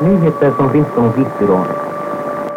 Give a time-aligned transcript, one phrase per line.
[0.00, 1.64] nyheter från finska.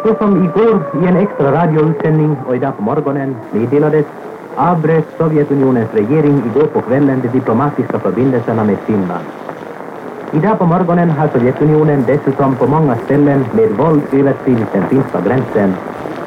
[0.02, 4.06] Så som igår i en extra radioutsändning och idag på morgonen meddelades
[4.56, 9.24] avbröt Sovjetunionens regering igår på kvällen de diplomatiska förbindelserna med Finland.
[10.32, 15.74] Idag på morgonen har Sovjetunionen dessutom på många ställen med våld överskridit den finska gränsen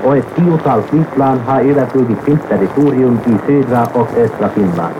[0.03, 4.93] och ett tiotal flygplan har överflugit finskt territorium i södra och östra Finland.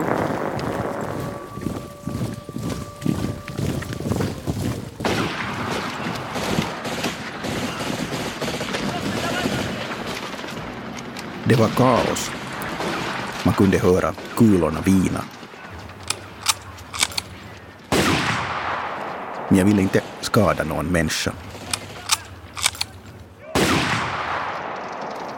[11.58, 12.30] Var kaos.
[13.44, 15.24] Man kunde höra kulorna vina.
[19.48, 21.32] Men jag ville inte skada någon människa.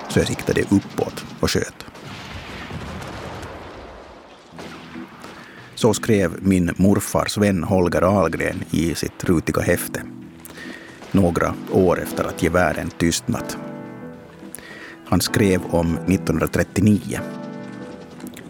[0.08, 1.86] Så jag siktade uppåt och sköt.
[5.74, 10.02] Så skrev min morfars vän Holger Ahlgren i sitt rutiga häfte.
[11.12, 13.69] Några år efter att gevären tystnat.
[15.10, 17.20] Han skrev om 1939,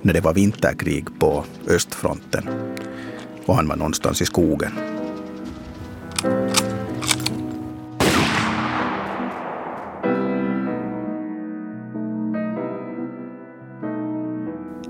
[0.02, 2.48] när det var vinterkrig på östfronten
[3.46, 4.72] och han var någonstans i skogen.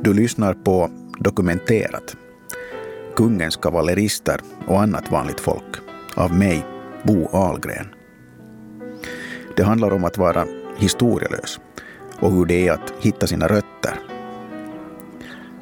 [0.01, 2.17] Du lyssnar på Dokumenterat.
[3.17, 5.77] Kungens kavallerister och annat vanligt folk.
[6.15, 6.67] Av mig,
[7.03, 7.87] Bo Ahlgren.
[9.57, 10.47] Det handlar om att vara
[10.81, 11.61] historielös
[12.19, 13.95] och hur det är att hitta sina rötter.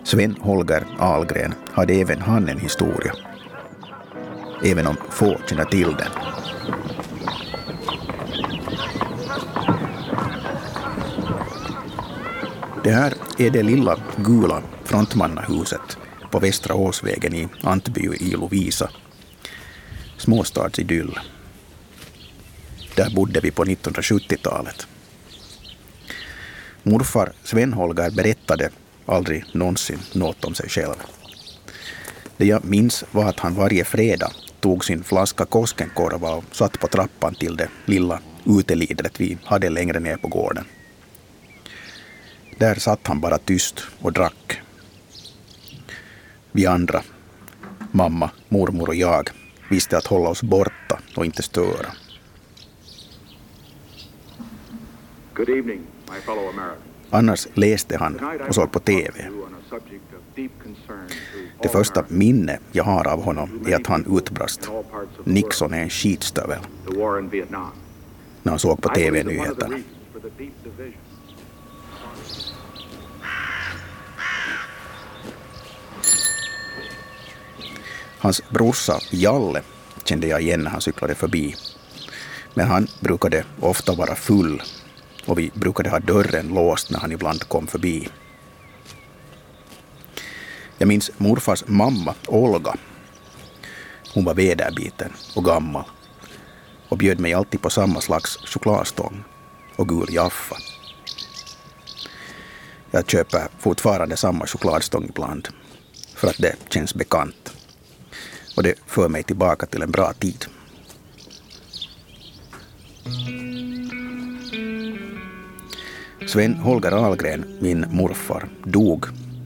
[0.05, 3.13] Sven Holger Ahlgren hade även han en historia.
[4.65, 6.11] Även om få känner till den.
[12.85, 15.99] Det här är det lilla gula frontmannahuset
[16.31, 18.91] på Västra Åsvägen i Antby i Lovisa.
[20.17, 21.19] Småstadsidyll.
[22.97, 24.87] Där bodde vi på 1970-talet.
[26.89, 28.71] Morfar Sven-Holger berättade
[29.07, 30.95] aldrig någonsin något om sig själv.
[32.37, 36.87] Det jag minns var att han varje fredag tog sin flaska Koskenkorva och satt på
[36.87, 40.65] trappan till det lilla utelidret vi hade längre ner på gården.
[42.59, 44.61] Där satt han bara tyst och drack.
[46.53, 47.03] Vi andra,
[47.93, 49.31] mamma, mormor och jag,
[49.71, 51.93] visste att hålla oss borta och inte störa.
[55.35, 55.98] Good evening.
[57.11, 59.31] Annars läste han och såg på TV.
[61.63, 64.71] Det första minne jag har av honom är att han utbrast.
[65.25, 66.59] Nixon är en skitstövel.
[68.43, 69.77] När han såg på TV-nyheterna.
[78.19, 79.63] Hans brorsa Jalle
[80.05, 81.55] kände jag igen när han cyklade förbi.
[82.55, 84.63] Men han brukade ofta vara full
[85.29, 88.09] och vi brukade ha dörren låst när han ibland kom förbi.
[90.79, 92.75] Jag minns morfars mamma Olga.
[94.15, 95.85] Hon var väderbiten och gammal
[96.89, 99.25] och bjöd mig alltid på samma slags chokladstång
[99.77, 100.57] och gul jaffa.
[102.91, 105.49] Jag köper fortfarande samma chokladstång ibland
[106.15, 107.53] för att det känns bekant.
[108.57, 110.47] Och det för mig tillbaka till en bra tid.
[116.27, 119.05] Sven Holger Ahlgren, min morfar, dog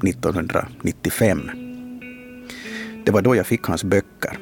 [0.09, 1.51] 1995.
[3.05, 4.39] Det var då jag fick hans böcker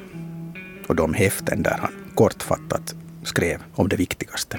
[0.87, 4.57] och de häften där han kortfattat skrev om det viktigaste.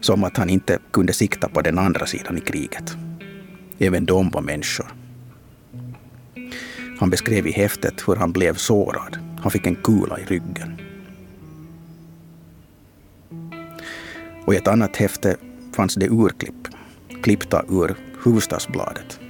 [0.00, 2.96] Som att han inte kunde sikta på den andra sidan i kriget.
[3.78, 4.94] Även de var människor.
[6.98, 9.18] Han beskrev i häftet hur han blev sårad.
[9.40, 10.80] Han fick en kula i ryggen.
[14.46, 15.36] Och i ett annat häfte
[15.76, 16.68] fanns det urklipp,
[17.22, 19.20] klippta ur Hufvudstadsbladet.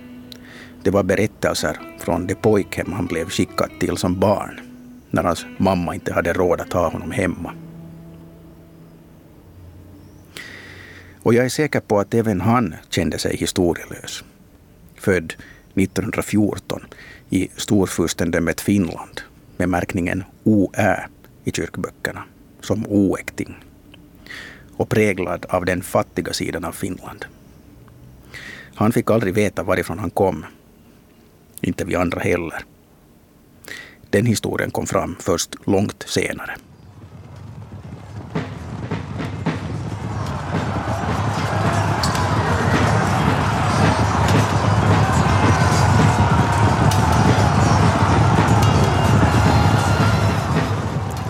[0.83, 4.61] Det var berättelser från det pojkhem han blev skickad till som barn,
[5.11, 7.55] när hans mamma inte hade råd att ha honom hemma.
[11.23, 14.25] Och jag är säker på att även han kände sig historielös.
[14.97, 15.35] Född
[15.75, 16.81] 1914
[17.31, 19.21] i storfurstendömet Finland
[19.57, 21.09] med märkningen OÄ
[21.45, 22.25] i kyrkböckerna
[22.61, 23.55] som oäkting
[24.77, 27.25] och präglad av den fattiga sidan av Finland.
[28.75, 30.45] Han fick aldrig veta varifrån han kom.
[31.61, 32.65] Inte vi andra heller.
[34.11, 36.57] Den historien kom fram först långt senare.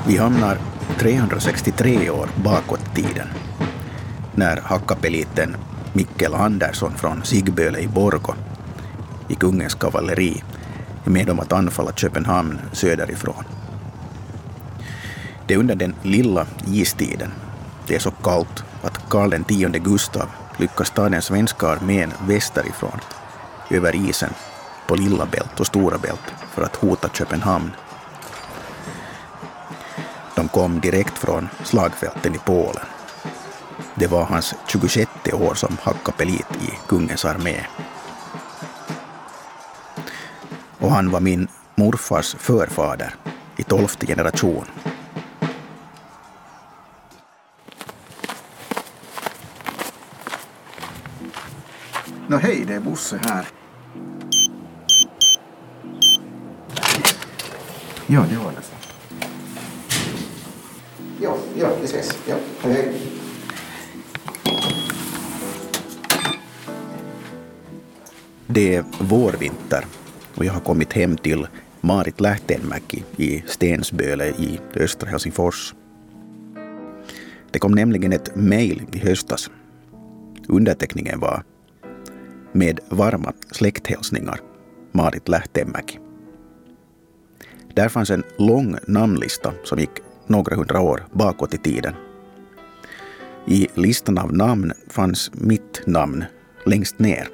[0.07, 0.59] Vi hamnar
[1.03, 3.29] 363 år bakåt tiden
[4.35, 5.57] när hackapeliten
[5.93, 8.35] Mikkel Andersson från Sigböle i Borgo
[9.29, 10.43] i kungens kavalleri
[11.05, 13.45] är med om att anfalla Köpenhamn söderifrån.
[15.47, 17.31] Det är under den lilla istiden.
[17.87, 23.01] Det är så kallt att Karl X Gustav lyckas ta den svenska armén västerifrån
[23.71, 24.31] över isen
[24.87, 27.71] på Lilla Bält och Stora Bält för att hota Köpenhamn
[30.43, 32.85] som kom direkt från slagfälten i Polen.
[33.95, 37.67] Det var hans 26 år som hackapelit i kungens armé.
[40.79, 43.15] Och han var min morfars förfader
[43.57, 44.67] i tolfte generation.
[52.27, 53.47] Nå hej, det är Bosse här.
[58.07, 58.72] Ja, det var det.
[61.23, 62.19] Ja, ja, vi ses.
[62.29, 62.93] Ja, hej, hej.
[68.47, 69.87] Det är vårvinter
[70.35, 71.47] och jag har kommit hem till
[71.81, 75.75] Marit Lähtenmäki i Stensböle i östra Helsingfors.
[77.51, 79.51] Det kom nämligen ett mejl i höstas.
[80.49, 81.45] Underteckningen var
[82.53, 84.41] med varma släkthälsningar
[84.93, 85.99] Marit Lähtenmäki.
[87.75, 91.95] Där fanns en lång namnlista som gick några hundra år bakåt i tiden.
[93.47, 96.25] I listan av namn fanns mitt namn
[96.67, 97.29] längst ner.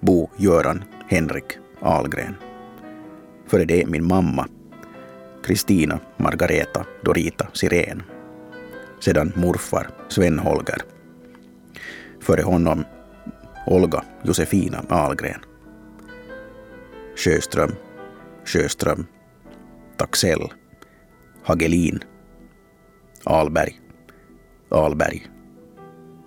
[0.00, 2.34] Bo Göran Henrik Ahlgren.
[3.46, 4.48] Före det min mamma,
[5.42, 8.02] Kristina Margareta Dorita Sirén.
[9.00, 10.82] Sedan morfar Sven Holger.
[12.20, 12.84] Före honom
[13.66, 15.40] Olga Josefina Ahlgren.
[17.16, 17.70] Sjöström,
[18.44, 19.06] Sjöström,
[19.96, 20.48] Taxell,
[21.44, 22.00] Hagelin,
[23.24, 23.80] Alberg,
[24.70, 25.26] Alberg,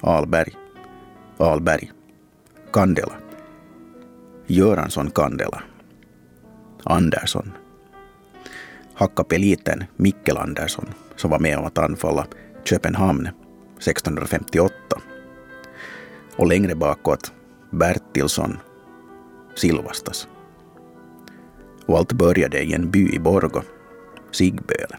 [0.02, 0.54] Alberg,
[1.38, 1.92] Alberg,
[2.74, 3.14] Kandela,
[4.48, 5.64] Göransson Kandela,
[6.84, 7.52] Andersson,
[8.94, 10.86] hackapeliten Mikkel Andersson
[11.16, 12.28] som var med om att anfalla
[12.64, 13.30] Köpenhamn
[13.78, 14.74] 1658
[16.36, 17.32] och längre bakåt
[17.72, 18.58] Bertilsson
[19.56, 20.28] Silvastas.
[21.86, 23.62] Och allt började i en by i Borgo,
[24.38, 24.98] Sigböle.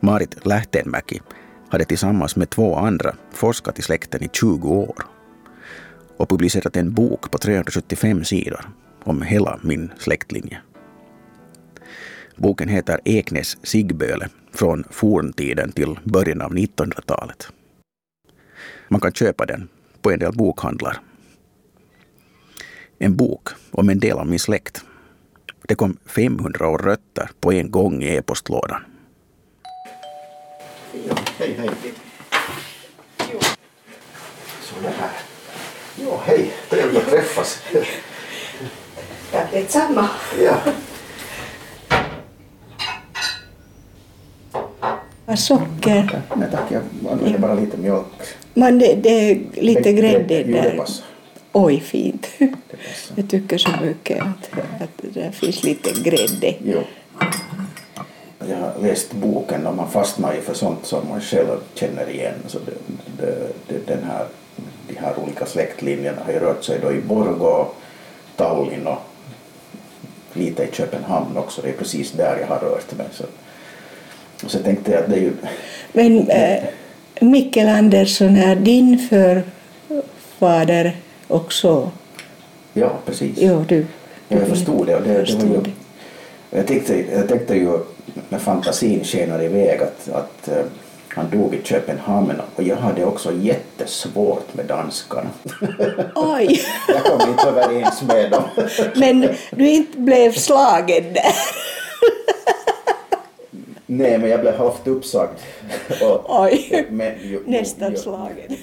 [0.00, 1.20] Marit Lähtenmäki
[1.68, 4.96] hade tillsammans med två andra forskat i släkten i 20 år
[6.16, 8.60] och publicerat en bok på 375 sidor
[9.04, 10.58] om hela min släktlinje.
[12.36, 17.48] Boken heter Eknäs Sigböle från forntiden till början av 1900-talet.
[18.88, 19.68] Man kan köpa den
[20.02, 21.05] på en del bokhandlar.
[22.98, 24.84] En bok om en del av min släkt.
[25.68, 28.80] Det kom 500 år rötter på en gång i e-postlådan.
[31.08, 31.70] Ja, hej, hej.
[34.62, 35.10] Så det här.
[35.96, 36.50] Ja, hej.
[36.70, 37.62] Trevligt att träffas.
[39.32, 40.08] Ja, detsamma.
[40.40, 40.60] Ja.
[45.36, 46.22] Socker.
[46.36, 46.82] Nej tack, jag
[47.12, 48.06] använder bara lite mjölk.
[48.54, 50.86] Men det, det är lite grädde jo, där.
[51.58, 52.26] Oj, fint.
[53.14, 54.50] Jag tycker så mycket att,
[54.82, 56.54] att det finns lite grädde.
[56.64, 56.82] Jo.
[58.48, 62.34] Jag har läst boken och man fastnar ju för sånt som man själv känner igen.
[62.46, 62.72] Så det,
[63.18, 64.26] det, det, den här,
[64.88, 67.68] de här olika släktlinjerna har ju rört sig då i Borgå,
[68.36, 68.98] Tallinn och
[70.32, 71.62] lite i Köpenhamn också.
[71.62, 73.06] Det är precis där jag har rört mig.
[73.12, 73.24] Så,
[74.44, 75.32] och så tänkte jag att det är ju...
[75.92, 76.64] Men äh,
[77.20, 79.08] Mikkel Andersson är din
[80.38, 80.96] förfader
[81.28, 81.90] också?
[82.72, 83.38] Ja, precis.
[83.40, 83.86] Jo, du.
[84.28, 84.96] Ja, jag förstod det.
[84.96, 85.60] Och det, det var ju,
[86.50, 87.78] jag, tänkte, jag tänkte ju
[88.28, 90.64] när fantasin skenar iväg att, att eh,
[91.08, 95.30] han dog i Köpenhamn och jag hade också jättesvårt med danskarna.
[96.14, 96.60] Oj!
[96.88, 98.42] jag kom inte överens med dem.
[98.94, 101.32] Men du inte blev slagen där?
[103.86, 105.30] Nej, men jag blev halvt uppsagd.
[106.02, 106.86] Och, Oj.
[106.90, 108.56] men, ju, Nästan ju- slagen.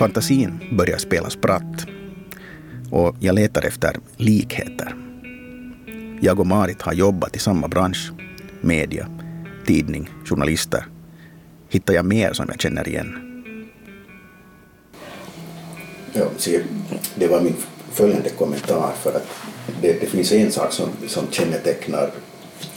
[0.00, 1.86] Fantasin börjar spela spratt
[2.90, 4.94] och jag letar efter likheter.
[6.20, 8.12] Jag och Marit har jobbat i samma bransch,
[8.60, 9.08] media,
[9.66, 10.86] tidning, journalister.
[11.68, 13.42] Hittar jag mer som jag känner igen?
[16.12, 16.60] Ja, se,
[17.14, 17.56] det var min
[17.92, 19.28] följande kommentar för att
[19.82, 22.10] det, det finns en sak som, som kännetecknar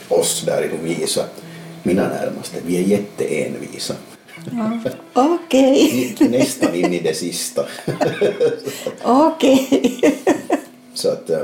[0.08, 1.26] oss där i Lovisa,
[1.84, 3.96] mina närmaste, vi är jätteenvisa.
[5.14, 6.16] Okej.
[6.20, 7.66] I- Nästan in i det sista.
[9.04, 9.90] Okej.
[10.94, 11.40] Så att eh,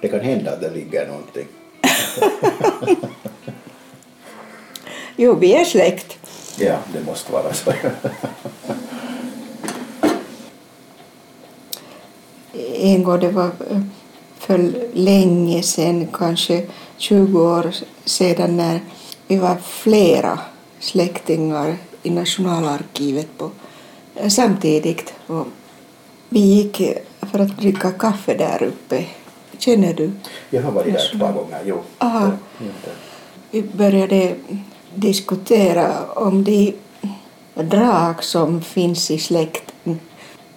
[0.00, 1.46] det kan hända att det ligger någonting.
[5.16, 6.18] Jo, vi är släkt.
[6.58, 7.72] Ja, det måste vara så.
[12.74, 13.80] En gång, det var eh,
[14.38, 16.66] för länge sedan, kanske
[16.96, 17.72] 20 år
[18.04, 18.80] sedan, när
[19.26, 20.38] vi var flera
[20.80, 23.50] släktingar i Nationalarkivet på,
[24.28, 25.14] samtidigt.
[25.26, 25.46] Och
[26.28, 26.76] vi gick
[27.32, 29.04] för att dricka kaffe där uppe.
[29.58, 30.10] Känner du?
[30.50, 31.82] Jag har varit där ett par gånger, jo.
[31.98, 32.30] Aha.
[33.50, 34.34] Vi började
[34.94, 36.74] diskutera om de
[37.54, 40.00] drag som finns i släkten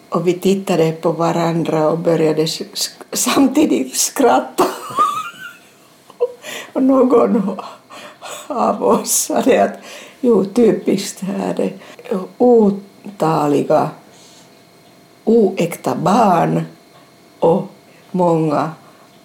[0.09, 2.47] och vi tittade på varandra och började
[3.13, 4.65] samtidigt skratta.
[6.73, 7.59] och någon
[8.47, 9.79] av oss sa det att
[10.25, 11.73] jo, typiskt är det
[12.37, 13.89] otaliga
[15.23, 16.61] oäkta barn
[17.39, 17.63] och
[18.11, 18.71] många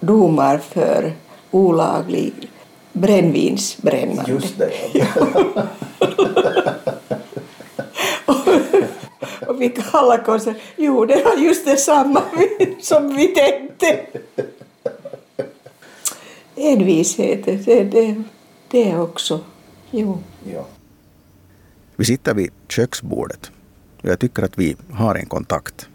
[0.01, 1.13] domar för
[1.51, 2.33] olaglig
[2.93, 4.33] brännvinsbrännande.
[4.33, 5.07] Just det, ja.
[9.47, 12.23] Och vi alla konstaterade jo, det var just detsamma
[12.81, 14.07] som vi tänkte.
[16.57, 18.23] Envishet, det, det,
[18.69, 19.41] det också.
[19.91, 20.19] Jo.
[20.55, 20.65] ja.
[22.01, 23.51] Vi sitter vid köksbordet
[24.03, 25.89] och jag tycker att vi har en kontakt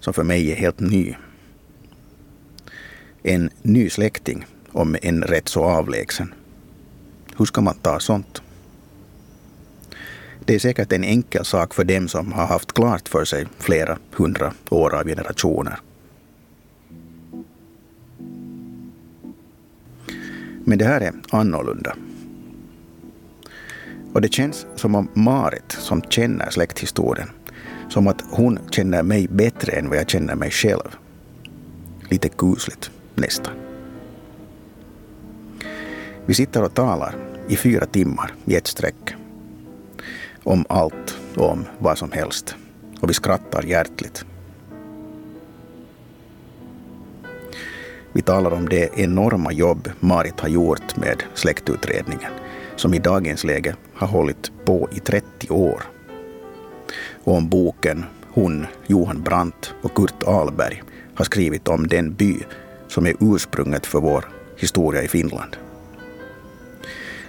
[0.00, 1.14] som för mig är helt ny.
[3.22, 6.34] En ny släkting, om en rätt så avlägsen.
[7.36, 8.42] Hur ska man ta sånt?
[10.44, 13.98] Det är säkert en enkel sak för dem som har haft klart för sig flera
[14.12, 15.78] hundra år av generationer.
[20.64, 21.96] Men det här är annorlunda.
[24.12, 27.30] Och det känns som om Marit, som känner släkthistorien,
[27.88, 30.96] som att hon känner mig bättre än vad jag känner mig själv.
[32.08, 33.54] Lite kusligt, nästan.
[36.26, 37.14] Vi sitter och talar
[37.48, 39.14] i fyra timmar i ett streck.
[40.42, 42.54] Om allt och om vad som helst.
[43.00, 44.24] Och vi skrattar hjärtligt.
[48.12, 52.32] Vi talar om det enorma jobb Marit har gjort med släktutredningen,
[52.80, 55.82] som i dagens läge har hållit på i 30 år.
[57.24, 60.82] Och om boken hon, Johan Brandt och Kurt Ahlberg
[61.14, 62.36] har skrivit om den by
[62.88, 64.24] som är ursprunget för vår
[64.56, 65.56] historia i Finland.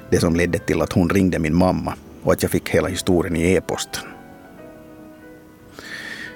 [0.10, 1.93] Det som ledde till att hon ringde min mamma
[2.24, 4.03] och att jag fick hela historien i e-posten.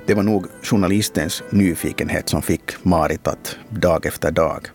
[0.05, 4.67] Det var nog journalistens nyfikenhet som fick Marit att dag efter dag,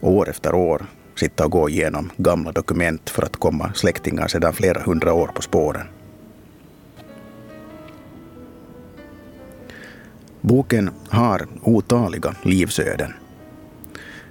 [0.00, 0.86] år efter år,
[1.18, 5.42] sitta och gå igenom gamla dokument för att komma släktingar sedan flera hundra år på
[5.42, 5.86] spåren.
[10.40, 13.12] Boken har otaliga livsöden.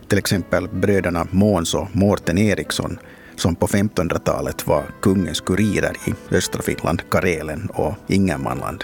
[0.07, 2.99] Till exempel bröderna Måns och Mårten Eriksson
[3.35, 8.83] som på 1500-talet var kungens kurirer i östra Finland, Karelen och Ingermanland.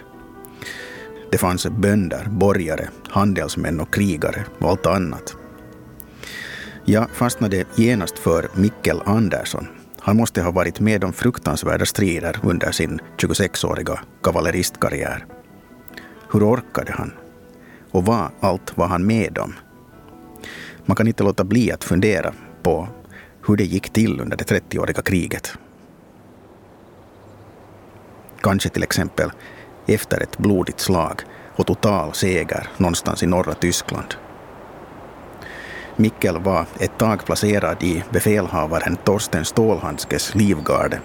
[1.32, 5.36] Det fanns bönder, borgare, handelsmän och krigare och allt annat.
[6.86, 9.68] Jag fastnade genast för Mikkel Andersson.
[10.00, 15.26] Han måste ha varit med om fruktansvärda strider under sin 26-åriga kavalleristkarriär.
[16.32, 17.12] Hur orkade han?
[17.92, 19.54] Och vad allt var han med om?
[20.86, 22.88] Man kan inte låta bli att fundera på
[23.48, 25.58] hur det gick till under det 30-åriga kriget.
[28.42, 29.32] Kanske till exempel
[29.86, 31.22] efter ett blodigt slag
[31.56, 34.16] och total seger någonstans i norra Tyskland.
[35.96, 41.00] Mikkel var ett tag placerad i befälhavaren Torsten Stålhandskes livgarde.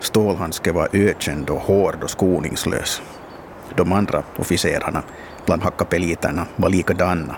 [0.00, 3.02] Stålhandske var ökänd och hård och skoningslös.
[3.76, 5.02] De andra officerarna
[5.44, 7.36] bland hackapeliterna var likadana.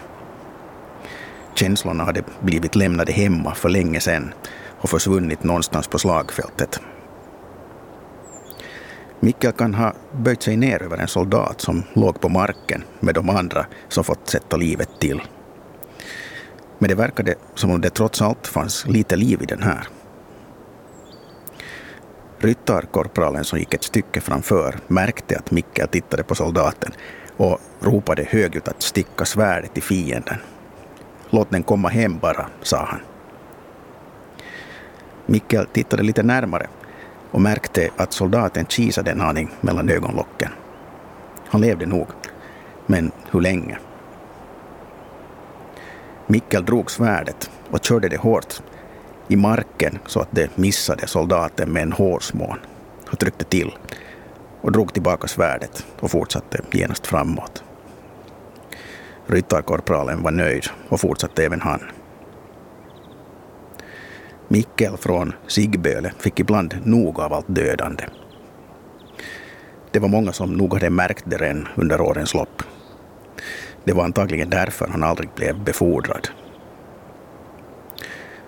[1.54, 4.34] Känslorna hade blivit lämnade hemma för länge sedan
[4.80, 6.80] och försvunnit någonstans på slagfältet.
[9.20, 13.30] Mikkel kan ha böjt sig ner över en soldat som låg på marken med de
[13.30, 15.22] andra som fått sätta livet till.
[16.78, 19.88] Men det verkade som om det trots allt fanns lite liv i den här.
[22.38, 26.92] Ryttarkorpralen som gick ett stycke framför märkte att Mickel tittade på soldaten
[27.36, 30.36] och ropade högljutt att sticka svärdet i fienden.
[31.30, 33.00] Låt den komma hem bara, sa han.
[35.26, 36.66] Mickel tittade lite närmare
[37.30, 40.50] och märkte att soldaten kisade en aning mellan ögonlocken.
[41.46, 42.06] Han levde nog,
[42.86, 43.78] men hur länge?
[46.30, 48.62] Mikkel drog svärdet och körde det hårt
[49.28, 52.58] i marken så att det missade soldaten med en hårsmån
[53.10, 53.76] och tryckte till
[54.60, 57.64] och drog tillbaka svärdet och fortsatte genast framåt.
[59.26, 61.80] Ryttarkorpralen var nöjd och fortsatte även han.
[64.48, 68.04] Mikkel från Sigböle fick ibland nog av allt dödande.
[69.90, 72.62] Det var många som nog hade märkt det redan under årens lopp.
[73.88, 76.28] Det var antagligen därför han aldrig blev befordrad.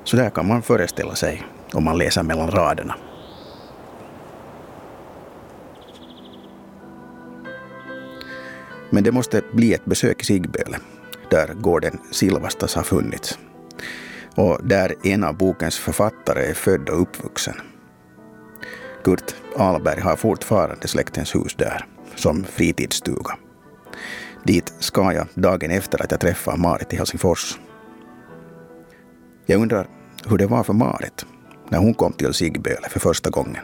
[0.04, 1.42] Så där kan man föreställa sig
[1.72, 2.94] om man läser mellan raderna.
[8.90, 10.78] Men det måste bli ett besök i Sigböle,
[11.30, 13.38] där gården Silvastas har funnits.
[14.34, 17.56] Och där en av bokens författare är född och uppvuxen.
[19.04, 23.38] Kurt Alberg har fortfarande släktens hus där, som fritidsstuga.
[24.44, 27.58] Dit ska jag dagen efter att jag träffar Marit i Helsingfors.
[29.46, 29.86] Jag undrar
[30.28, 31.26] hur det var för Marit
[31.68, 33.62] när hon kom till Sigböle för första gången.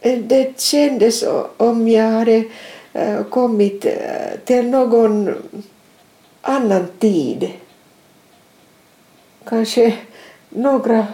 [0.00, 1.24] Det kändes
[1.56, 2.44] om jag hade
[2.92, 3.92] eh, kommit eh,
[4.44, 5.34] till någon
[6.40, 7.50] annan tid.
[9.44, 9.98] Kanske
[10.48, 11.06] några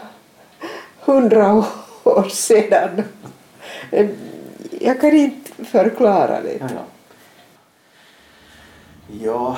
[1.00, 1.64] hundra
[2.04, 3.02] år sedan.
[4.80, 6.58] Jag kan inte förklara det.
[6.60, 6.84] Ja, ja.
[9.22, 9.56] ja,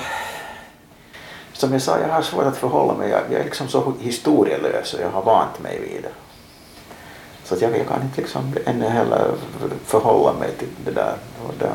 [1.53, 3.11] som jag sa, jag har svårt att förhålla mig.
[3.11, 6.13] Jag, jag är liksom så historielös och jag har vant mig vid det.
[7.45, 9.35] Så att jag, jag kan inte liksom ännu heller
[9.85, 11.15] förhålla mig till det där.
[11.47, 11.73] Och det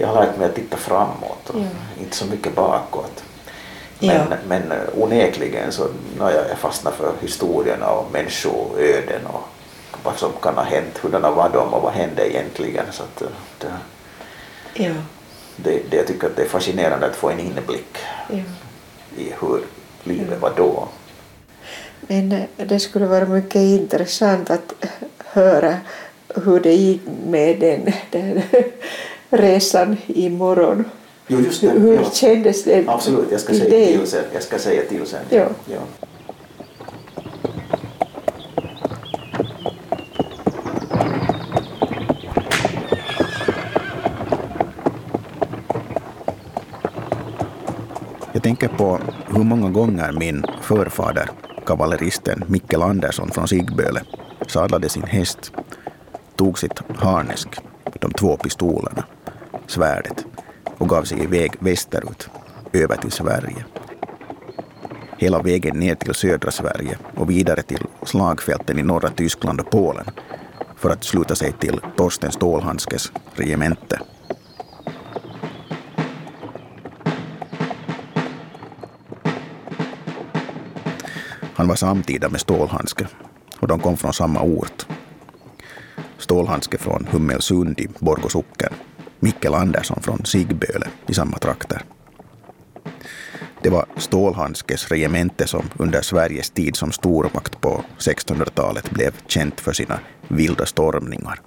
[0.00, 2.00] jag har lärt mig att titta framåt och ja.
[2.00, 3.24] inte så mycket bakåt.
[3.98, 4.36] Men, ja.
[4.48, 5.86] men onekligen så
[6.18, 9.42] när jag fastnar för historierna och människoöden och
[10.02, 12.84] vad som kan ha hänt, hurdana var de och vad hände egentligen.
[12.90, 13.22] Så att
[13.58, 13.72] det,
[14.74, 14.92] ja.
[15.56, 17.96] det, det, jag tycker att det är fascinerande att få en inblick
[18.28, 18.42] ja.
[19.16, 19.60] i hur
[20.04, 20.88] livet var då.
[22.00, 24.74] Men eh, det skulle vara mycket intressant att
[25.18, 25.76] höra
[26.28, 28.42] hur det gick med den, den
[29.30, 30.84] resan imorgon.
[31.26, 31.70] Jo, just det.
[31.70, 32.10] Hur ja.
[32.10, 32.84] kändes det?
[32.88, 34.24] Absolut, jag ska säga till sen.
[34.32, 35.24] Jag ska säga till sen.
[35.30, 35.46] Ja.
[35.66, 36.06] ja.
[48.32, 51.30] Jag tänker på hur många gånger min förfader,
[51.66, 54.02] kavalleristen Mikkel Andersson från Sigböle,
[54.46, 55.52] sadlade sin häst,
[56.36, 57.48] tog sitt harnesk,
[58.00, 59.04] de två pistolerna,
[59.66, 60.24] svärdet
[60.78, 62.28] och gav sig iväg västerut,
[62.72, 63.64] över till Sverige.
[65.18, 70.06] Hela vägen ner till södra Sverige och vidare till slagfälten i norra Tyskland och Polen
[70.76, 74.00] för att sluta sig till Torsten Stålhandskes regemente.
[81.60, 83.06] Han var samtida med Stålhandske
[83.58, 84.86] och de kom från samma ort.
[86.18, 88.72] Stålhandske från Hummelsund i Borgå socken
[89.18, 91.82] Mikkel Andersson från Sigböle i samma trakter.
[93.62, 99.72] Det var Stålhandskes regemente som under Sveriges tid som stormakt på 1600-talet blev känt för
[99.72, 101.40] sina vilda stormningar,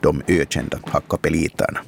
[0.00, 1.80] de ökända hackapeliterna.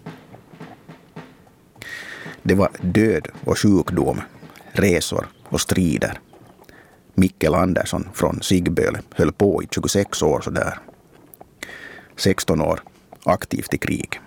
[2.43, 4.21] Det var död och sjukdom,
[4.73, 6.21] resor och strider.
[7.21, 10.79] Mikkel Andersson från Sigböle höll på i 26 år sådär.
[12.17, 12.81] 16 år
[13.25, 14.21] aktivt i krig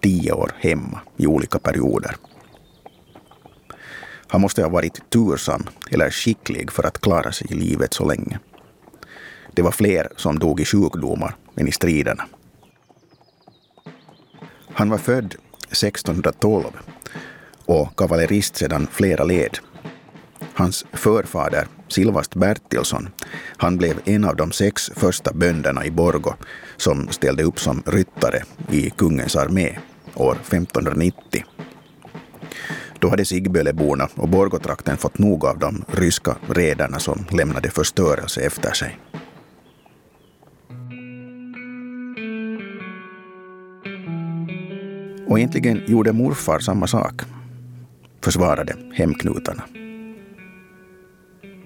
[0.00, 2.16] 10 år hemma i olika perioder.
[4.26, 8.38] Han måste ha varit tursam eller skicklig för att klara sig i livet så länge.
[9.52, 12.24] Det var fler som dog i sjukdomar än i striderna.
[14.72, 15.34] Han var född
[15.68, 16.64] 1612
[17.66, 19.58] och kavallerist sedan flera led.
[20.54, 23.08] Hans förfader Silvast Bertilsson,
[23.56, 26.34] han blev en av de sex första bönderna i Borgo
[26.76, 29.78] som ställde upp som ryttare i kungens armé
[30.14, 31.44] år 1590.
[32.98, 38.72] Då hade Sigböleborna och Borgotrakten fått nog av de ryska redarna som lämnade förstörelse efter
[38.72, 38.98] sig.
[45.28, 47.22] Och egentligen gjorde morfar samma sak.
[48.20, 49.79] Försvarade hemknutarna.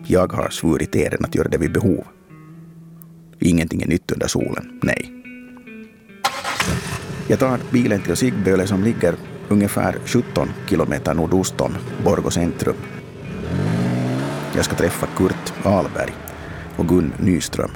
[0.07, 2.05] Jag har svurit eden att göra det vid behov.
[3.39, 5.13] Ingenting är nytt under solen, nej.
[7.29, 9.15] Jag tar bilen till Sigböle som ligger
[9.49, 12.77] ungefär 17 kilometer nordost om Borgå centrum.
[14.57, 16.13] Jag ska träffa Kurt Alberg
[16.77, 17.71] och Gun Nyström.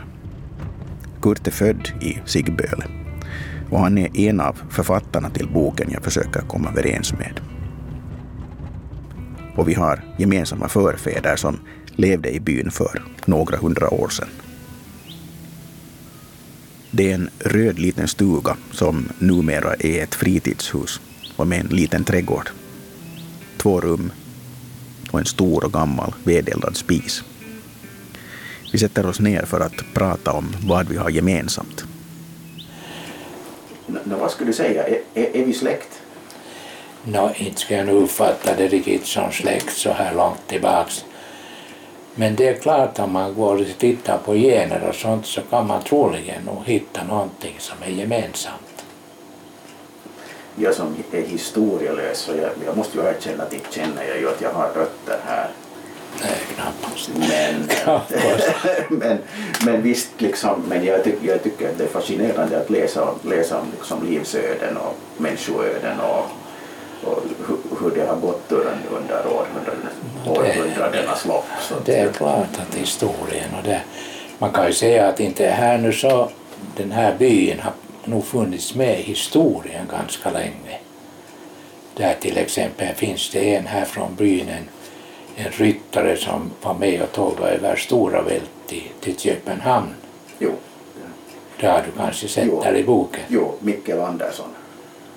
[1.22, 2.84] Kurt är född i Sigböle
[3.70, 7.40] och han är en av författarna till boken jag försöker komma överens med.
[9.56, 11.58] Och vi har gemensamma förfäder som
[11.98, 14.28] levde i byn för några hundra år sedan.
[16.90, 21.00] Det är en röd liten stuga som numera är ett fritidshus
[21.36, 22.50] och med en liten trädgård.
[23.56, 24.12] Två rum
[25.10, 27.24] och en stor och gammal vedeldad spis.
[28.72, 31.84] Vi sätter oss ner för att prata om vad vi har gemensamt.
[33.86, 36.02] Nå, vad skulle du säga, är, är, är vi släkt?
[37.04, 41.04] Nå, inte ska jag nog uppfatta det riktigt som släkt så här långt tillbaks.
[42.18, 45.66] Men det är klart om man går och tittar på gener och sånt så kan
[45.66, 48.84] man troligen nog hitta någonting som är gemensamt.
[50.56, 54.28] Jag som är historielös, så jag, jag måste ju erkänna att inte känner jag ju
[54.28, 55.50] att jag har rötter här.
[56.22, 57.10] Nej, knappast.
[57.14, 58.48] Men, Knappast.
[58.88, 59.18] men,
[59.64, 63.60] men visst, liksom, men jag, tyck, jag tycker att det är fascinerande att läsa, läsa
[63.60, 66.24] om liksom livsöden och människoöden och,
[67.08, 67.22] och
[67.80, 69.88] hur, det har gått under, under århundraden,
[70.26, 71.44] århundradenas lopp.
[71.60, 73.80] Så Det är klart att historien och det,
[74.38, 76.28] man kan ju säga att inte här nu så,
[76.76, 77.72] den här byn har
[78.04, 80.78] nog funnits med i historien ganska länge.
[81.96, 84.68] Där till exempel finns det en här från byn, en,
[85.46, 89.94] en ryttare som var med och tågade över Stora Vält till, till Köpenhamn.
[90.38, 90.50] Jo,
[91.60, 92.62] Det har du kanske sett Jo.
[92.64, 93.20] där i boken.
[93.28, 94.46] jo, Mikkel Andersson.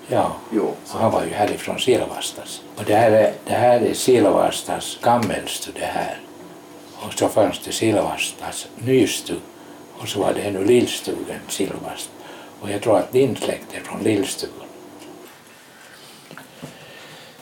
[0.08, 2.60] Ja, Jo, och han var ju härifrån Silvastas.
[2.76, 6.20] Och det här är, det här är Silvastas gammelstu det här.
[6.96, 9.34] Och så fanns det Silvastas nystu
[9.98, 12.10] och så var det ännu lillstugan Silvast.
[12.60, 14.56] Och jag tror att din släkt är från lillstugan.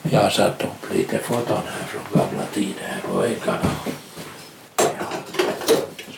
[0.03, 3.71] Jag har satt upp lite foton här från gamla tider här på väggarna.
[4.77, 5.07] Ja,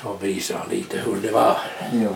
[0.03, 1.57] som visar lite hur det var.
[1.93, 2.15] jo.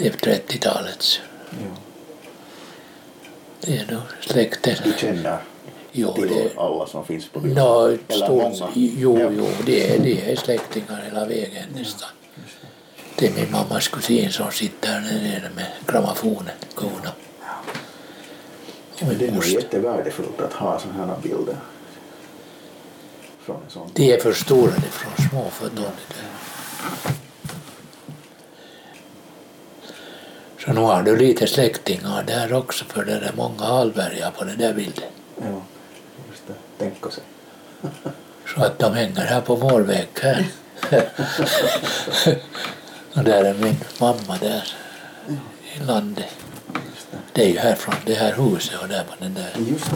[0.00, 1.20] Det är 30-talets.
[1.50, 1.66] jo.
[3.60, 4.76] Det är nog släkten.
[4.84, 5.38] Du känner
[5.92, 7.54] Jo, det, alla som finns på byn?
[7.54, 9.30] no, stort, jo, Ja.
[9.36, 12.08] jo, det är, det är släktingar hela vägen nästan.
[13.16, 17.12] Det är min mammas kusin som sitter där nere med grammofonen, kona.
[19.00, 21.56] Min det är nog jättevärdefullt att ha sådana här bilder.
[23.40, 25.92] Från en sån De är förstorade från små foton.
[30.64, 34.58] Så nu har du lite släktingar där också för det är många Alberga på den
[34.58, 35.04] där bilden.
[35.36, 35.62] Ja,
[36.30, 36.54] just det.
[36.84, 37.24] Tänka sig.
[38.54, 40.46] Så att de hänger här på vår vägg här.
[43.14, 44.74] och där är min mamma där
[45.76, 46.24] i landet.
[47.10, 47.18] Det.
[47.32, 49.50] Det är ju här från det här huset och där på den där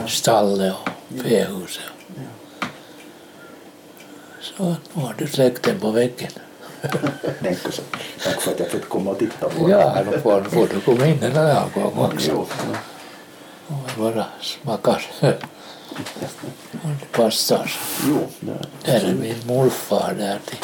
[0.07, 0.89] stallet och
[1.23, 1.83] fähuset.
[4.41, 6.31] Så nu har du släkten på väggen.
[7.73, 7.85] Sig.
[8.25, 10.11] Tack för att jag fick komma och titta på Ja, det.
[10.11, 12.31] då får, får du komma in en annan gång också.
[12.31, 13.75] Jo, ja.
[13.75, 15.07] Och bara smakar.
[16.83, 17.71] Om det passar.
[18.09, 20.59] jo det, Där är min morfar där till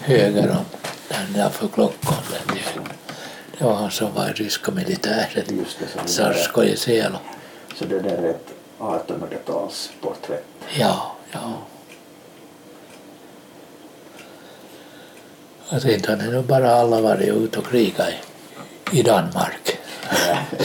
[0.00, 0.64] höger om
[1.08, 2.14] den där för klockan.
[2.46, 2.64] Höger.
[3.58, 5.66] Det var han som var i ryska militären.
[6.04, 7.18] Sarskoje Selo.
[7.74, 10.44] så det där är ett 1800-talsporträtt.
[10.78, 11.52] Ja, ja.
[15.70, 18.08] Sen har det nog bara alla varit ute och krigat
[18.92, 19.78] i, i Danmark.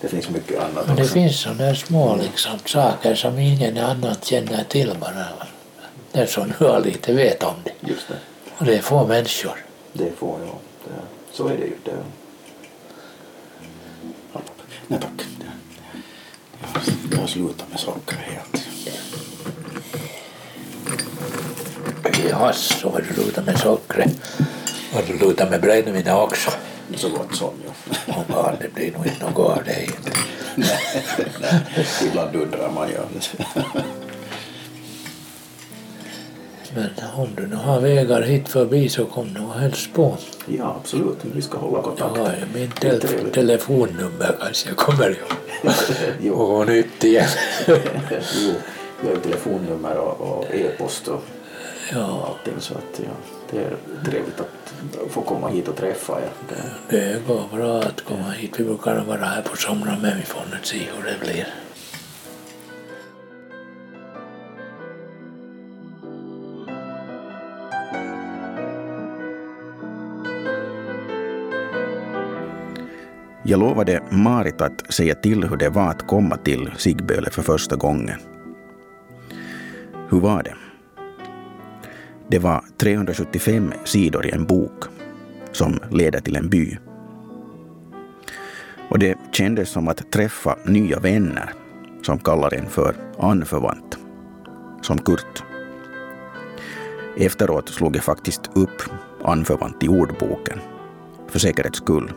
[0.00, 1.14] Det, finns mycket annat Men det också.
[1.14, 5.24] finns sådana små liksom, saker som ingen annan känner till bara.
[6.12, 7.88] Den som nu har lite vet om det.
[7.88, 8.14] Just det.
[8.58, 9.64] Och det är få människor.
[9.92, 10.58] Det får jag.
[10.84, 11.02] Det,
[11.36, 11.76] så är det ju.
[11.84, 11.92] Det.
[14.86, 15.26] Nej tack.
[16.60, 18.66] Jag, jag har slutat med socker helt.
[22.40, 24.10] Ja, så har du lutat med sockret.
[24.92, 26.50] Har du lutat med brännvin också?
[26.96, 27.50] Så gott som
[28.06, 28.24] ja.
[28.28, 29.82] Barn, det blir nog inte något av det.
[29.84, 30.10] inte.
[32.06, 32.94] Ibland undrar man ju.
[36.74, 40.16] Men om du nu har vägar hit förbi så kom nu och hälsa på.
[40.46, 41.18] Ja, absolut.
[41.34, 42.18] Vi ska hålla kontakt.
[42.18, 45.72] ju min tel- telefonnummer kanske jag kommer ihåg.
[46.20, 47.28] jo, Och nytt igen.
[47.66, 48.52] jo,
[49.00, 51.22] vi har ju telefonnummer och, och e-post och
[51.92, 53.10] Ja, allting så att ja,
[53.50, 56.30] det är trevligt att få komma hit och träffa er.
[56.48, 58.60] Det, det går bra att komma hit.
[58.60, 61.46] Vi brukar vara här på somrarna men vi får nu se hur det blir.
[73.42, 77.76] Jag lovade Marit att säga till hur det var att komma till Sigböle för första
[77.76, 78.20] gången.
[80.10, 80.54] Hur var det?
[82.30, 84.84] Det var 375 sidor i en bok
[85.52, 86.76] som leder till en by.
[88.90, 91.52] Och det kändes som att träffa nya vänner
[92.02, 93.98] som kallar en för anförvant,
[94.82, 95.42] som Kurt.
[97.16, 98.82] Efteråt slog jag faktiskt upp
[99.24, 100.58] anförvant i ordboken,
[101.28, 102.12] för säkerhets skull.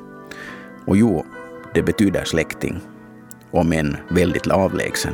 [0.86, 1.26] Och jo,
[1.73, 2.80] det betyder släkting,
[3.52, 5.13] om än väldigt avlägsen.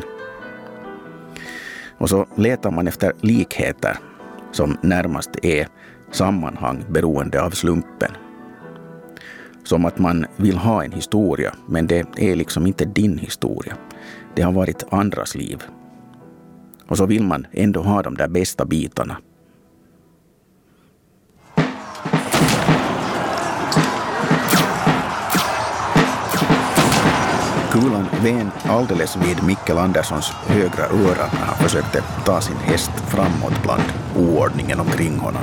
[1.97, 3.99] Och så letar man efter likheter
[4.51, 5.67] som närmast är
[6.11, 8.11] sammanhang beroende av slumpen.
[9.63, 13.77] Som att man vill ha en historia, men det är liksom inte din historia.
[14.35, 15.63] Det har varit andras liv.
[16.87, 19.17] Och så vill man ändå ha de där bästa bitarna.
[27.79, 33.63] Kulan ven alldeles vid Mikkel Anderssons högra öra när han försökte ta sin häst framåt
[33.63, 33.83] bland
[34.15, 35.41] oordningen omkring honom.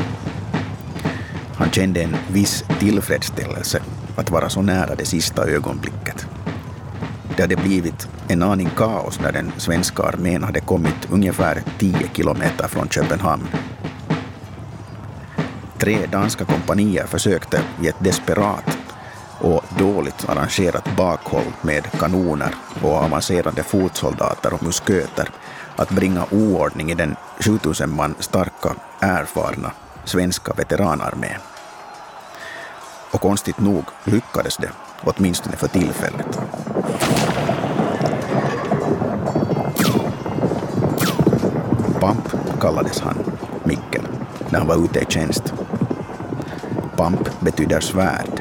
[1.54, 3.82] Han kände en viss tillfredsställelse
[4.16, 6.26] att vara så nära det sista ögonblicket.
[7.36, 12.68] Det hade blivit en aning kaos när den svenska armén hade kommit ungefär 10 kilometer
[12.68, 13.48] från Köpenhamn.
[15.78, 18.75] Tre danska kompanier försökte i ett desperat
[19.40, 25.28] och dåligt arrangerat bakhåll med kanoner och avancerade fotsoldater och musköter
[25.76, 29.72] att bringa oordning i den 7000 man starka, erfarna
[30.04, 31.40] svenska veteranarmén.
[33.10, 34.70] Och konstigt nog lyckades det,
[35.00, 36.38] åtminstone för tillfället.
[42.00, 42.28] Pamp
[42.60, 43.18] kallades han,
[43.64, 44.02] Mikkel,
[44.48, 45.54] när han var ute i tjänst.
[46.96, 48.35] Pamp betyder svärd.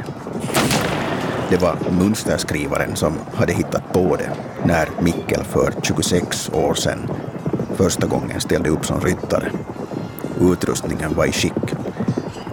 [1.49, 4.29] Det var mönsterskrivaren som hade hittat på det
[4.63, 7.11] när Mikkel för 26 år sedan
[7.75, 9.51] första gången ställde upp som ryttare.
[10.41, 11.75] Utrustningen var i skick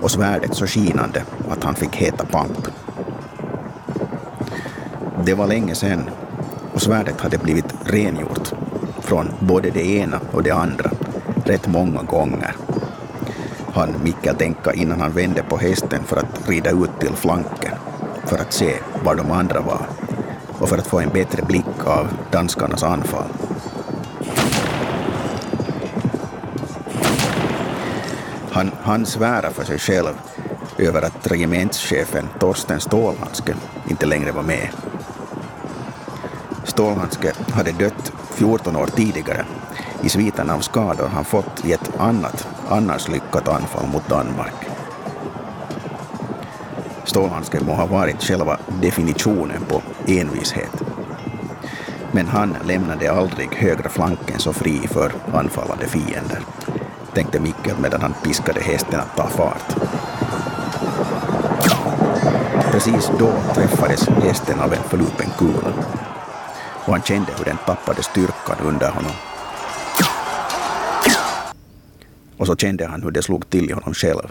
[0.00, 2.68] och svärdet så skinande att han fick heta Pamp.
[5.24, 6.10] Det var länge sedan
[6.74, 8.52] och svärdet hade blivit rengjort
[9.00, 10.90] från både det ena och det andra
[11.44, 12.56] rätt många gånger.
[13.72, 17.61] Han Mikkel tänka innan han vände på hästen för att rida ut till flanken
[18.32, 19.86] för att se var de andra var
[20.58, 23.28] och för att få en bättre blick av danskarnas anfall.
[28.50, 30.14] Han han svära för sig själv
[30.78, 33.54] över att regementschefen Torsten Stålhandske
[33.88, 34.68] inte längre var med.
[36.64, 39.44] Stålhandske hade dött 14 år tidigare
[40.02, 44.71] i sviten av skador han fått i ett annat, annars lyckat anfall mot Danmark.
[47.12, 50.82] Stålhandske må ha varit själva definitionen på envishet.
[52.12, 56.40] Men han lämnade aldrig högra flanken så fri för anfallande fiender,
[57.14, 59.76] tänkte Mikkel medan han piskade hästen att ta fart.
[62.70, 65.72] Precis då träffades hästen av en förlupen kula
[66.86, 69.12] och han kände hur den tappade styrkan under honom.
[72.36, 74.28] Och så kände han hur det slog till i honom själv.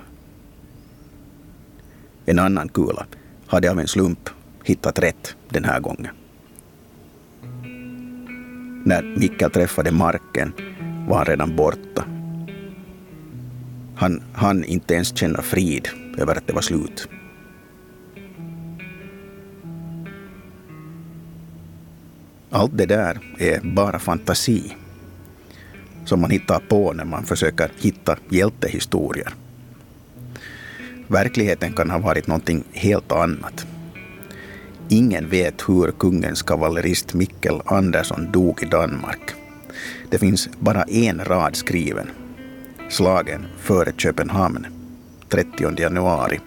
[2.26, 3.06] En annan kula
[3.48, 4.30] hade av en slump
[4.64, 6.08] hittat rätt den här gången.
[8.86, 10.54] När Mikkel träffade marken
[11.08, 12.06] var han redan borta.
[13.96, 17.08] Han hann inte ens känna frid över att det var slut.
[22.50, 24.76] Allt det där är bara fantasi
[26.06, 29.34] som man hittar på när man försöker hitta hjältehistorier.
[31.12, 33.66] Verkligheten kan ha varit någonting helt annat.
[34.90, 39.32] Ingen vet hur kungens kavallerist Mikkel Andersson dog i Danmark.
[40.10, 42.08] Det finns bara en rad skriven.
[42.90, 44.68] Slagen före Köpenhamn,
[45.30, 46.40] 30 januari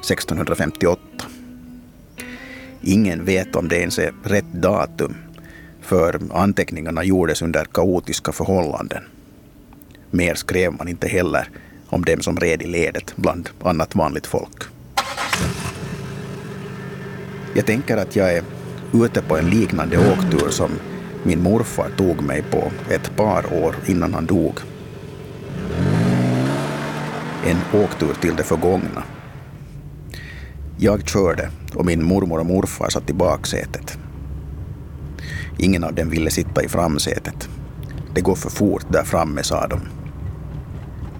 [0.00, 1.00] 1658.
[2.80, 5.14] Ingen vet om det ens är rätt datum
[5.80, 9.02] för anteckningarna gjordes under kaotiska förhållanden.
[10.10, 11.48] Mer skrev man inte heller
[11.88, 14.62] om dem som red i ledet bland annat vanligt folk.
[17.54, 18.42] Jag tänker att jag är
[18.92, 20.70] ute på en liknande åktur som
[21.22, 24.58] min morfar tog mig på ett par år innan han dog.
[27.46, 29.02] En åktur till det förgångna.
[30.78, 33.98] Jag körde och min mormor och morfar satt i baksätet.
[35.58, 37.48] Ingen av dem ville sitta i framsätet.
[38.14, 39.97] Det går för fort där framme, sa de.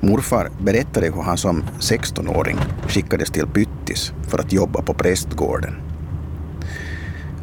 [0.00, 2.56] Morfar berättade hur han som 16-åring
[2.88, 5.74] skickades till Pyttis för att jobba på prästgården.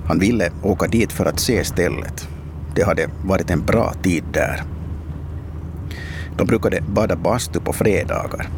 [0.06, 2.28] Han ville åka dit för att se stället.
[2.76, 4.64] Det hade varit en bra tid där.
[6.38, 8.50] De brukade bada bastu på fredagar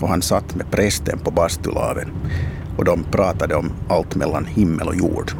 [0.00, 2.10] och han satt med prästen på bastulaven
[2.76, 5.32] och de pratade om allt mellan himmel och jord.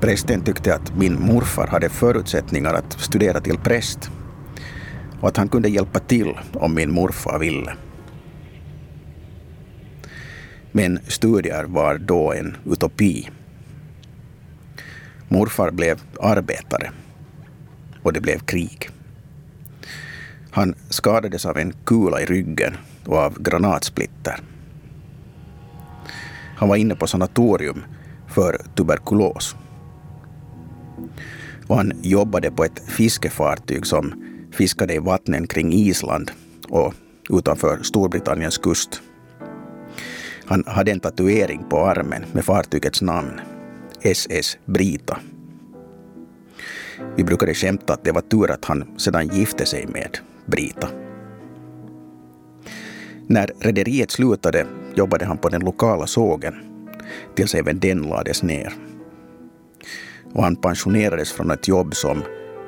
[0.00, 4.10] Prästen tyckte att min morfar hade förutsättningar att studera till präst
[5.24, 7.74] och att han kunde hjälpa till om min morfar ville.
[10.72, 13.30] Men studier var då en utopi.
[15.28, 16.90] Morfar blev arbetare
[18.02, 18.90] och det blev krig.
[20.50, 24.40] Han skadades av en kula i ryggen och av granatsplitter.
[26.56, 27.84] Han var inne på sanatorium
[28.28, 29.56] för tuberkulos.
[31.66, 36.30] Och han jobbade på ett fiskefartyg som fiskade i vattnen kring Island
[36.68, 36.94] och
[37.30, 39.00] utanför Storbritanniens kust.
[40.44, 43.40] Han hade en tatuering på armen med fartygets namn,
[44.02, 45.18] SS Brita.
[47.16, 50.88] Vi brukade skämta att det var tur att han sedan gifte sig med Brita.
[53.26, 56.54] När rederiet slutade jobbade han på den lokala sågen
[57.34, 58.72] tills även den lades ner.
[60.32, 62.22] Och han pensionerades från ett jobb som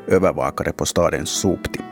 [0.09, 1.83] övervakare på stadens soptipp.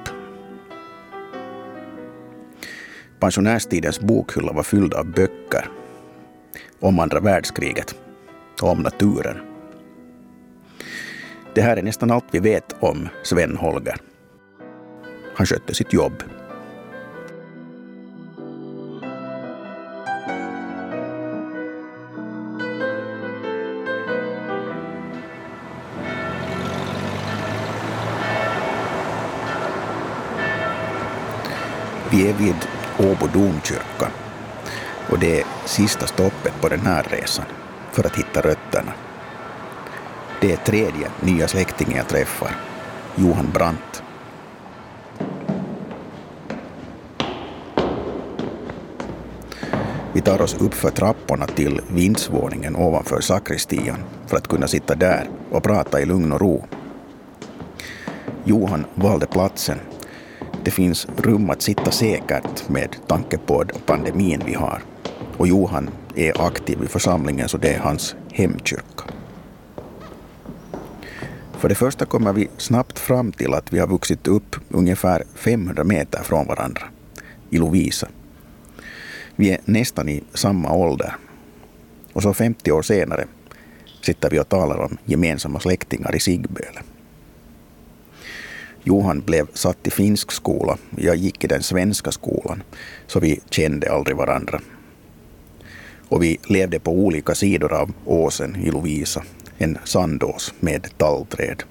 [3.21, 5.69] Pensionärstidens bokhylla var fylld av böcker
[6.81, 7.95] om andra världskriget
[8.63, 9.37] och om naturen.
[11.55, 13.97] Det här är nästan allt vi vet om Sven Holger.
[15.35, 16.23] Han skötte sitt jobb.
[32.39, 32.57] Vid
[32.99, 34.09] Åbo domkyrka
[35.11, 37.45] och det är sista stoppet på den här resan
[37.93, 38.93] för att hitta rötterna.
[40.41, 42.57] Det är tredje nya släktingen jag träffar,
[43.17, 44.03] Johan Brandt.
[50.13, 55.29] Vi tar oss upp för trapporna till vindsvåningen ovanför sakristian för att kunna sitta där
[55.51, 56.65] och prata i lugn och ro.
[58.45, 59.79] Johan valde platsen.
[60.65, 64.83] Det finns rum att sitta säkert med tanke på pandemin vi har.
[65.37, 69.05] Och Johan är aktiv i församlingen så det är hans hemkyrka.
[71.53, 75.85] För det första kommer vi snabbt fram till att vi har vuxit upp ungefär 500
[75.85, 76.83] meter från varandra,
[77.51, 78.09] i Lovisa.
[79.37, 81.17] Vi är nästan i samma ålder.
[82.13, 83.25] Och så 50 år senare
[84.03, 86.81] sitter vi och talar om gemensamma släktingar i Sigböle.
[88.87, 92.63] Johan blev satt i finsk skola, jag gick i den svenska skolan,
[93.07, 94.61] så vi kände aldrig varandra.
[96.09, 99.25] Och vi levde på olika sidor av åsen i Lovisa,
[99.59, 101.63] en sandås med tallträd.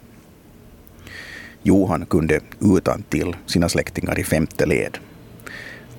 [1.63, 4.97] Johan kunde utan till sina släktingar i femte led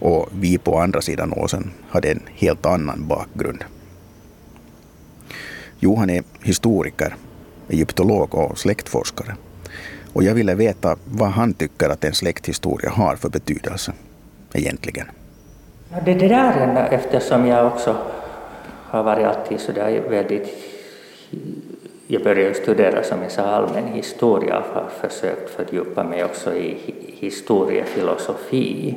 [0.04, 3.64] och vi på andra sidan åsen hade en helt annan bakgrund.
[5.78, 7.16] Johan är historiker,
[7.68, 9.36] egyptolog och släktforskare.
[10.14, 13.92] Och jag ville veta vad han tycker att en släkthistoria har för betydelse
[14.52, 15.06] egentligen.
[15.90, 17.96] Ja, det, det där eftersom jag också
[18.90, 20.48] har varit alltid så där väldigt...
[22.06, 26.76] Jag började studera som jag sa allmän historia och har försökt fördjupa mig också i
[27.06, 28.96] historiefilosofi.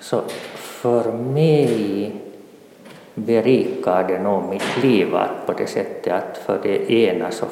[0.00, 0.22] Så
[0.54, 2.12] för mig
[3.14, 7.46] berikar det nog mitt liv att på det sättet att för det ena så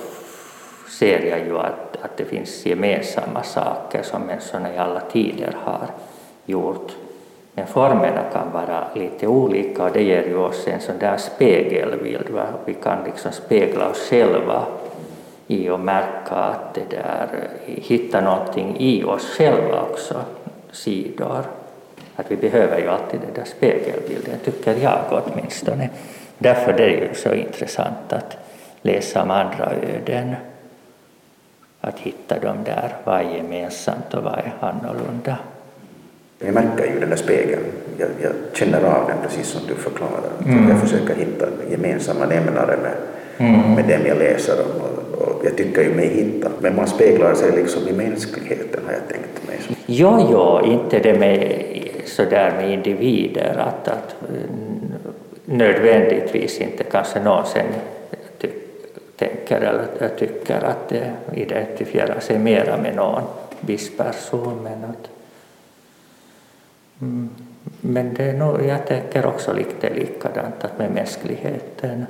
[0.98, 5.86] ser jag ju att, att det finns gemensamma saker som människorna i alla tider har
[6.46, 6.92] gjort.
[7.54, 12.30] Men formerna kan vara lite olika och det ger ju oss en sån där spegelbild.
[12.30, 12.46] Va?
[12.64, 14.66] Vi kan liksom spegla oss själva
[15.46, 17.28] i och märka att det där,
[17.66, 20.20] hitta någonting i oss själva också,
[20.72, 21.44] sidor.
[22.16, 25.90] Att vi behöver ju alltid den där spegelbilden, tycker jag åtminstone.
[26.38, 28.36] Därför är det ju så intressant att
[28.82, 30.34] läsa om andra öden.
[31.86, 35.38] Att hitta dem där, vad är gemensamt och vad är annorlunda.
[36.38, 37.62] Jag märker ju den där spegeln.
[37.98, 40.30] Jag, jag känner av den precis som du förklarar.
[40.46, 40.68] Mm.
[40.68, 42.96] Jag försöker hitta gemensamma nämnare med,
[43.38, 43.74] mm.
[43.74, 44.80] med dem jag läser om.
[44.80, 46.50] Och, och jag tycker ju mig hitta.
[46.60, 49.76] Men man speglar sig liksom i mänskligheten har jag tänkt mig.
[49.86, 51.62] Jo, jo, inte det med
[52.04, 54.14] sådär med individer att, att
[55.44, 57.62] nödvändigtvis inte kanske någonsin
[59.16, 63.22] tänker eller tycker att det identifierar sig mera med någon
[63.60, 64.62] viss person.
[64.62, 65.08] Men, att,
[67.00, 67.30] mm,
[67.80, 72.06] men det är nog, jag tänker också lite likadant att med mänskligheten.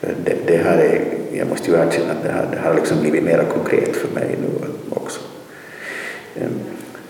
[0.00, 1.00] Det, det, här är,
[1.32, 4.36] jag måste ju erkänna att det här, det har liksom blivit mer konkret för mig
[4.40, 5.20] nu också.
[6.36, 6.60] Ehm,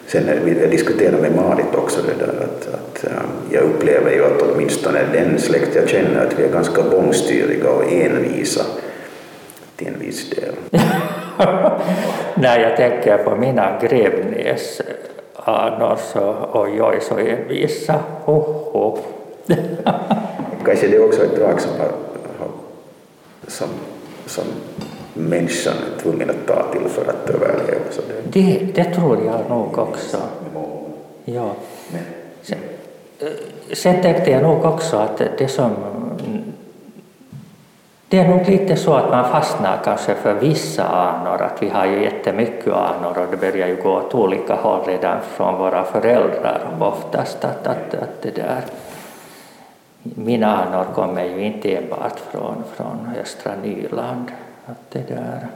[0.06, 0.26] sen
[0.62, 2.68] jag diskuterade med Marit också det där att,
[3.50, 7.92] jag upplever ju att åtminstone den släkt jag känner att vi är ganska bångstyriga och
[7.92, 8.64] envisa
[9.76, 10.54] till en viss del.
[12.34, 14.80] när jag tänker på mina Grävnäs
[15.34, 18.00] anor så oj oj så envisa.
[18.24, 18.98] Oh, oh.
[20.64, 21.92] Kanske det är också ett drag som, har,
[23.48, 23.68] som,
[24.26, 24.44] som
[25.14, 27.80] människan är tvungen att ta till för att överleva.
[27.90, 28.40] Så det...
[28.40, 30.16] Det, det tror jag nog också.
[31.24, 31.54] Ja.
[33.20, 33.28] Eh,
[33.72, 35.70] sen, tänkte jag nog också att det som
[38.10, 41.86] det är nog lite så att man fastnar kanske för vissa anor, att vi har
[41.86, 46.60] ju jättemycket anor och det börjar ju gå åt olika håll redan från våra föräldrar
[46.80, 47.44] oftast.
[47.44, 48.62] Att, att, att det där.
[50.02, 54.32] Mina anor kommer ju inte enbart från, från östra Nyland.
[54.66, 55.48] Att det, där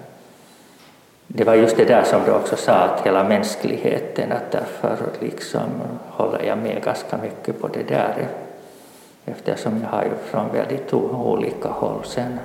[1.26, 5.62] det var just det där som du också sa, att hela mänskligheten, att därför liksom
[6.08, 8.28] håller jag med ganska mycket på det där
[9.24, 12.38] eftersom jag har ju från väldigt olika håll sen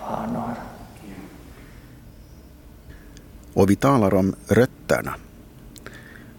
[0.00, 0.54] anor.
[3.54, 5.14] Och vi talar om rötterna.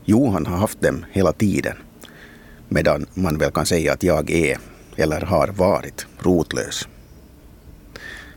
[0.05, 1.75] Johan har haft dem hela tiden,
[2.67, 4.57] medan man väl kan säga att jag är,
[4.95, 6.87] eller har varit, rotlös.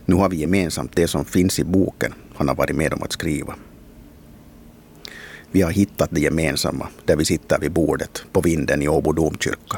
[0.05, 3.11] Nu har vi gemensamt det som finns i boken han har varit med om att
[3.11, 3.55] skriva.
[5.51, 9.77] Vi har hittat det gemensamma där vi sitter vid bordet på vinden i Åbo domkyrka.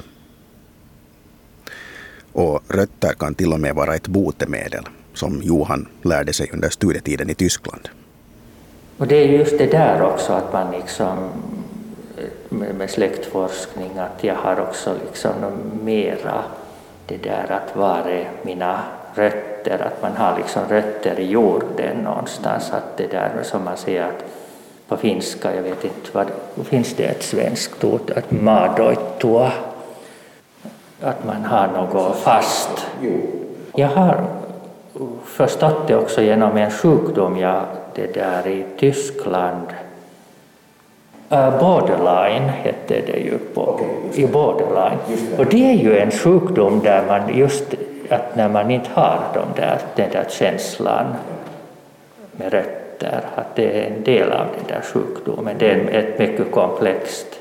[2.32, 4.84] Och rötter kan till och med vara ett botemedel,
[5.14, 7.90] som Johan lärde sig under studietiden i Tyskland.
[8.98, 11.30] Och det är just det där också att man liksom
[12.50, 15.34] med släktforskning att jag har också liksom
[15.84, 16.44] mera
[17.08, 18.84] det där att vara är mina
[19.16, 24.04] rötter, att man har liksom rötter i jorden någonstans, att det där som man säger
[24.04, 24.26] att
[24.88, 26.28] på finska, jag vet inte vad,
[26.66, 29.52] finns det ett svenskt ord, att madoittua,
[31.02, 32.88] att man har något fast.
[33.76, 34.26] Jag har
[35.26, 37.62] förstått det också genom en sjukdom jag
[37.96, 39.68] det där i Tyskland.
[41.32, 43.80] Uh, borderline hette det ju på,
[44.14, 44.98] i borderline.
[45.38, 47.74] Och det är ju en sjukdom där man just
[48.10, 51.06] att när man inte har de där, den där känslan
[52.32, 55.56] med rötter, att det är en del av den där sjukdomen.
[55.60, 57.40] Det är ett mycket komplext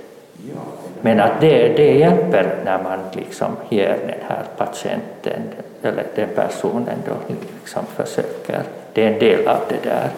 [1.05, 5.43] men att det, det hjälper när man liksom ger den här patienten
[5.83, 8.63] eller den personen då liksom försöker.
[8.93, 10.09] Det är en del av det där.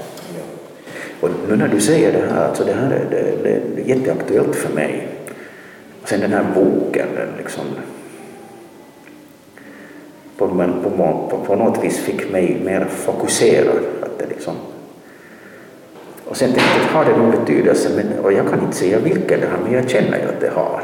[1.20, 4.56] Och nu när du säger det här, alltså det här är, det, det är jätteaktuellt
[4.56, 5.08] för mig.
[6.02, 7.64] Och sen den här boken, den liksom
[10.38, 10.90] på, på,
[11.30, 13.78] på, på något vis fick mig mer fokuserad.
[14.02, 14.54] Att det liksom,
[16.28, 17.90] och sen tänkte jag, har det någon betydelse?
[17.96, 20.50] Men, och jag kan inte säga vilken det har, men jag känner ju att det
[20.54, 20.82] har.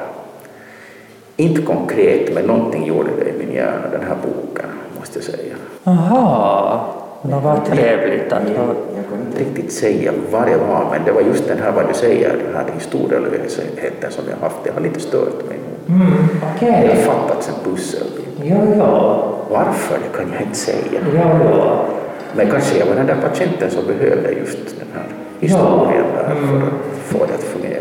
[1.36, 5.55] Inte konkret, men någonting gjorde det i min hjärna, den här boken, måste jag säga.
[5.84, 11.05] Aha, det var trevligt att jag, jag kan inte riktigt säga vad det var, men
[11.05, 14.70] det var just den här, vad du säger, den här historielösheten som jag haft, det
[14.70, 15.59] har lite stört mig.
[15.89, 16.12] Mm,
[16.57, 16.70] okay.
[16.70, 18.28] Det har fattats en pusselbit.
[18.43, 19.28] Ja, ja.
[19.51, 21.01] Varför, det kan jag inte säga.
[21.14, 21.85] Ja, ja.
[22.37, 25.07] Men kanske jag var den där patienten som behövde just den här
[25.41, 26.22] historien ja.
[26.22, 26.72] där för att
[27.05, 27.71] få det att fungera.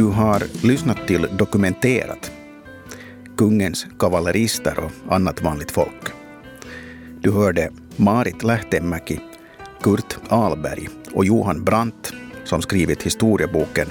[0.00, 2.32] Du har lyssnat till Dokumenterat,
[3.36, 6.08] kungens kavallerister och annat vanligt folk.
[7.20, 9.20] Du hörde Marit Lähtemäki,
[9.82, 12.12] Kurt Alberg och Johan Brandt
[12.44, 13.86] som skrivit historieboken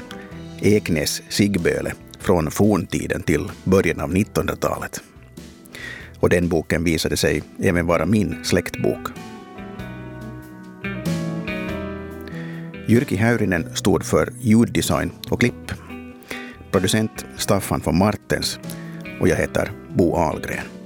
[0.62, 5.04] Eknäs Sigböle från forntiden till början av 1900-talet.
[6.20, 9.08] Och den boken visade sig även vara min släktbok.
[12.88, 15.89] Jyrki Häyrinen stod för ljuddesign och klipp.
[16.72, 18.60] Producent Staffan von Martens
[19.22, 20.79] och jag heter Bo Ahlgren.